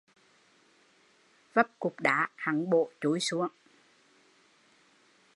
Vấp 1.53 1.67
cục 1.79 1.99
đá, 1.99 2.29
hắn 2.35 2.69
bổ 2.69 2.89
chúi 3.01 3.19
xuống 3.19 3.47